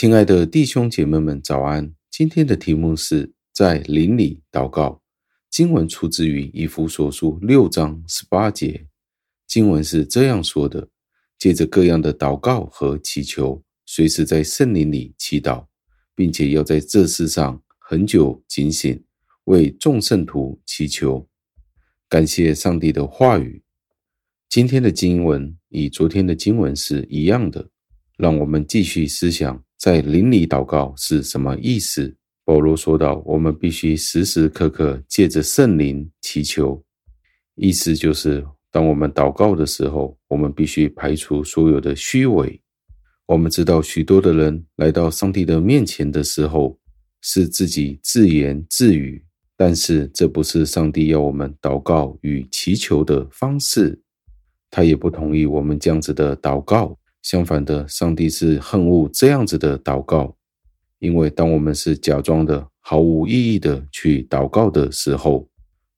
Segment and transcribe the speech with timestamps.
[0.00, 1.94] 亲爱的弟兄姐妹们，早安！
[2.10, 5.02] 今天的题目是在灵里祷告。
[5.50, 8.86] 经文出自于以弗所书六章十八节。
[9.46, 10.88] 经文是这样说的：
[11.38, 15.66] 借着各样的祷告和祈求，随时在圣灵里祈祷，
[16.14, 19.04] 并且要在这世上很久警醒，
[19.44, 21.28] 为众圣徒祈求。
[22.08, 23.62] 感谢上帝的话语。
[24.48, 27.68] 今天的经文与昨天的经文是一样的，
[28.16, 29.62] 让我们继续思想。
[29.80, 32.14] 在灵里祷告是什么意思？
[32.44, 36.84] 保罗说道：“我们必须时时刻刻借着圣灵祈求。”
[37.56, 42.60] 意思就是，当我们祷告的时候，我们必须排除所有的虚伪。
[43.24, 46.78] 我们知道，许多的人来到上帝的面前的时候，
[47.22, 49.24] 是自己自言自语，
[49.56, 54.02] 但是这不是上帝要我们祷告与祈求的方式。
[54.70, 56.98] 他也不同意我们这样子的祷告。
[57.22, 60.36] 相反的，上帝是恨恶这样子的祷告，
[60.98, 65.48] 因为当我们是假装的、毫无意义的去祷告的时候，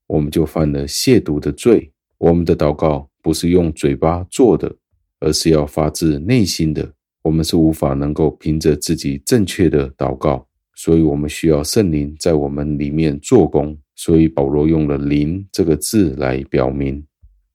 [0.06, 1.92] 我们就犯了亵渎的罪。
[2.18, 4.76] 我们的祷告不是用嘴巴做的，
[5.20, 6.92] 而是要发自内心的。
[7.22, 13.78] 我们是无法能够凭着自己正确的祷告，所以我们需要圣灵在我们里面做工。
[13.94, 17.04] 所以保罗用了“灵”这个字来表明，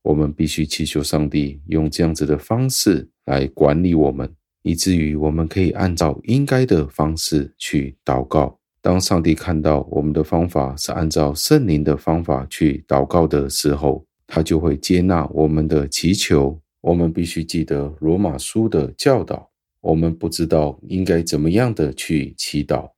[0.08, 3.10] 我们必须祈求上帝用这样子的方式。
[3.26, 8.58] 来管理我们，以至于我们可以按照应该的方式去祷告。
[8.82, 16.58] 当上帝看到我们的方法是按照圣灵的方法去祷告的时候，他就会接纳我们的祈求。
[16.80, 19.50] 我们必须记得罗马书的教导。
[19.82, 22.92] 我们不知道应该怎么样的去祈祷。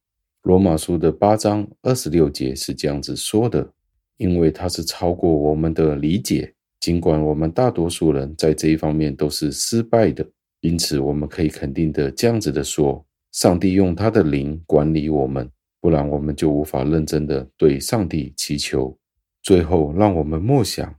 [0.44, 3.74] 罗马书的八章二十六节是这样子说的：
[4.18, 6.54] 因为它是超过我们的理解。
[6.80, 10.26] 尽管我们大多数人在这一方面都是失败的，
[10.62, 15.50] 因此我们可以肯定的这样子的说：上帝用他的灵管理我们，
[15.82, 18.98] 不然我们就无法认真的对上帝祈求。
[19.44, 20.94] 最后，让我们默想，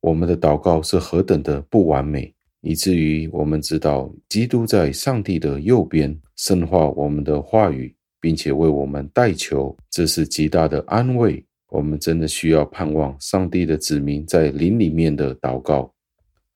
[0.00, 11.44] 我们的祷告是何等的不完美，以至于我们知道基督在上帝的右边，深化我们的话语，并且为我们代求，这是极大的安慰。
[11.72, 15.90] 我们真的需要盼望上帝的子民在灵里面的祷告。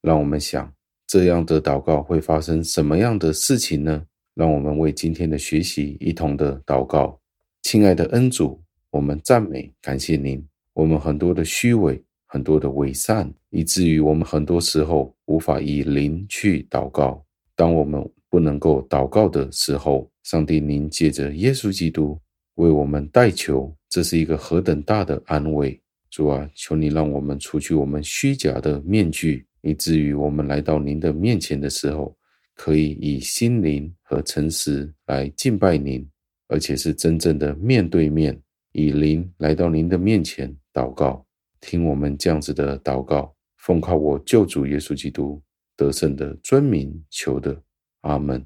[0.03, 0.71] 让我们想，
[1.07, 4.05] 这样的祷告会发生什么样的事情呢？
[4.35, 7.19] 让我们为今天的学习一同的祷告。
[7.63, 10.47] 亲爱的恩主，我们赞美感谢您。
[10.75, 17.25] 我们很多的虚伪，很多的伪善，以至于我们很多时候无法以灵去祷告。
[17.55, 22.21] 当我们不能够祷告的时候，上帝您借着耶稣基督
[22.57, 23.75] 为我们代求。
[23.89, 25.81] 这是一个何等大的安慰，
[26.11, 32.15] 主啊，求你让我们除去我们虚假的面具，以至于我们来到您的面前的时候，
[32.55, 36.07] 可以以心灵和诚实来敬拜您，
[36.49, 38.39] 而且是真正的面对面，
[38.73, 41.25] 以灵来到您的面前祷告，
[41.61, 45.41] 听我们这样子的祷告，奉靠我救主耶稣基督
[45.77, 47.63] 得胜的尊名求的，
[48.03, 48.45] 阿门。